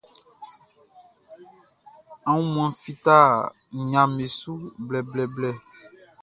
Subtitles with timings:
[2.29, 3.15] Aunmuanʼn fita
[3.81, 4.51] nɲaʼm be su
[4.87, 5.49] blɛblɛblɛ.